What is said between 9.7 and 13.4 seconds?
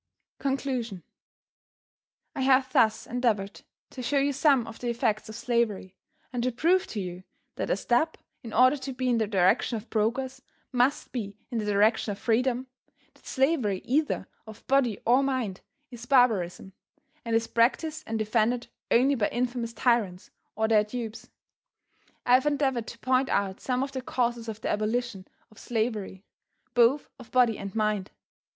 of progress must be in the direction of freedom; that